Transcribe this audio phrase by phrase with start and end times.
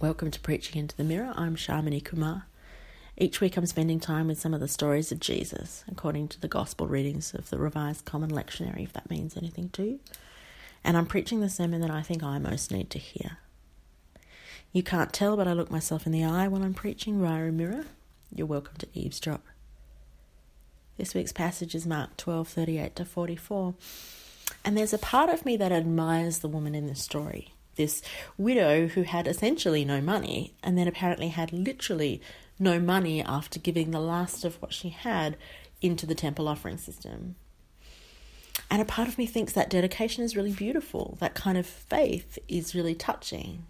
[0.00, 1.34] Welcome to Preaching into the Mirror.
[1.36, 2.46] I'm Shamini Kumar.
[3.18, 6.48] Each week I'm spending time with some of the stories of Jesus, according to the
[6.48, 10.00] Gospel readings of the Revised Common Lectionary, if that means anything to you.
[10.82, 13.40] And I'm preaching the sermon that I think I most need to hear.
[14.72, 17.52] You can't tell, but I look myself in the eye while I'm preaching via a
[17.52, 17.84] mirror.
[18.34, 19.44] You're welcome to eavesdrop.
[20.96, 23.74] This week's passage is Mark 12:38 to 44.
[24.64, 28.02] And there's a part of me that admires the woman in this story this
[28.36, 32.20] widow who had essentially no money and then apparently had literally
[32.58, 35.36] no money after giving the last of what she had
[35.80, 37.36] into the temple offering system.
[38.70, 41.16] And a part of me thinks that dedication is really beautiful.
[41.20, 43.66] That kind of faith is really touching.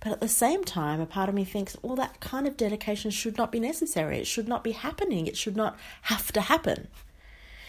[0.00, 3.10] But at the same time, a part of me thinks, well, that kind of dedication
[3.10, 4.18] should not be necessary.
[4.18, 5.26] It should not be happening.
[5.26, 6.88] It should not have to happen.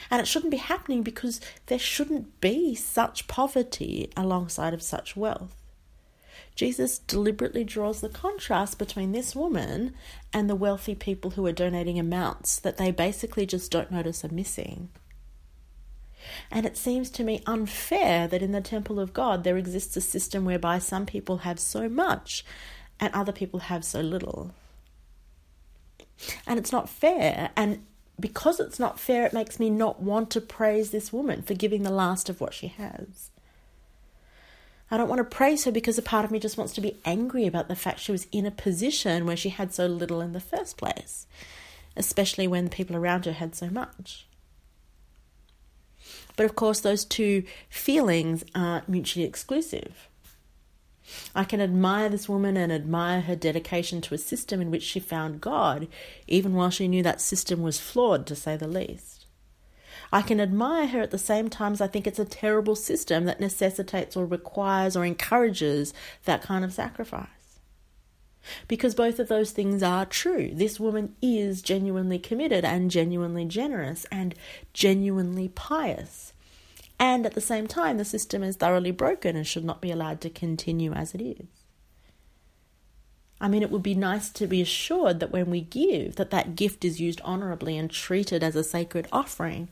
[0.10, 5.56] And it shouldn't be happening because there shouldn't be such poverty alongside of such wealth.
[6.56, 9.94] Jesus deliberately draws the contrast between this woman
[10.34, 14.30] and the wealthy people who are donating amounts that they basically just don't notice are
[14.30, 14.90] missing.
[16.50, 20.02] And it seems to me unfair that in the temple of God there exists a
[20.02, 22.44] system whereby some people have so much
[23.00, 24.52] and other people have so little.
[26.48, 27.52] And it's not fair.
[27.56, 27.86] And
[28.20, 31.84] because it's not fair, it makes me not want to praise this woman for giving
[31.84, 33.32] the last of what she has.
[34.90, 36.98] I don't want to praise her because a part of me just wants to be
[37.04, 40.32] angry about the fact she was in a position where she had so little in
[40.32, 41.28] the first place,
[41.96, 44.28] especially when the people around her had so much.
[46.38, 50.08] But of course, those two feelings aren't mutually exclusive.
[51.34, 55.00] I can admire this woman and admire her dedication to a system in which she
[55.00, 55.88] found God,
[56.28, 59.26] even while she knew that system was flawed, to say the least.
[60.12, 63.26] I can admire her at the same time as I think it's a terrible system
[63.26, 65.94] that necessitates or requires or encourages
[66.26, 67.28] that kind of sacrifice.
[68.70, 70.52] Because both of those things are true.
[70.54, 74.34] This woman is genuinely committed and genuinely generous and
[74.72, 76.34] genuinely pious
[77.00, 80.22] and at the same time, the system is thoroughly broken and should not be allowed
[80.22, 81.48] to continue as it is.
[83.40, 86.56] I mean, it would be nice to be assured that when we give, that that
[86.56, 89.70] gift is used honorably and treated as a sacred offering.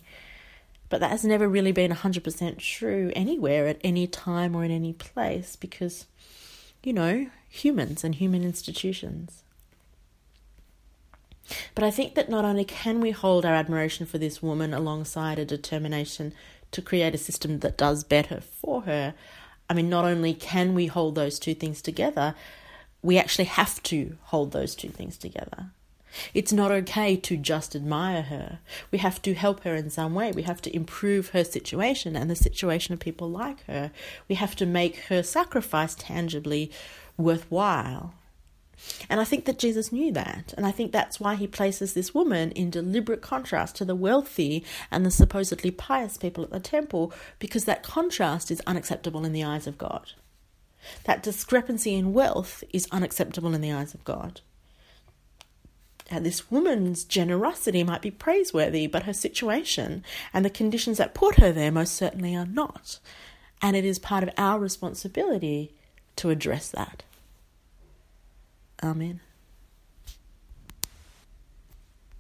[0.88, 4.94] But that has never really been 100% true anywhere, at any time, or in any
[4.94, 6.06] place, because,
[6.84, 9.42] you know, humans and human institutions.
[11.74, 15.40] But I think that not only can we hold our admiration for this woman alongside
[15.40, 16.34] a determination
[16.76, 19.14] to create a system that does better for her,
[19.70, 22.36] I mean, not only can we hold those two things together,
[23.02, 25.68] we actually have to hold those two things together.
[26.34, 28.60] It's not okay to just admire her.
[28.92, 30.32] We have to help her in some way.
[30.32, 33.92] We have to improve her situation and the situation of people like her.
[34.30, 36.72] We have to make her sacrifice tangibly
[37.18, 38.14] worthwhile.
[39.10, 40.54] And I think that Jesus knew that.
[40.58, 44.64] And I think that's why he places this woman in deliberate contrast to the wealthy
[44.92, 49.44] and the supposedly pious people at the temple, because that contrast is unacceptable in the
[49.44, 50.12] eyes of God.
[51.06, 54.42] That discrepancy in wealth is unacceptable in the eyes of God.
[56.12, 60.04] Now, this woman's generosity might be praiseworthy, but her situation
[60.34, 63.00] and the conditions that put her there most certainly are not.
[63.62, 65.74] And it is part of our responsibility
[66.18, 67.04] to address that.
[68.86, 69.25] Amen.